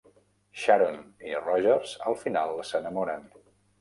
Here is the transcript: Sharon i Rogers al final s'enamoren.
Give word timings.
Sharon 0.61 0.95
i 1.33 1.37
Rogers 1.47 1.93
al 2.13 2.19
final 2.25 2.59
s'enamoren. 2.71 3.29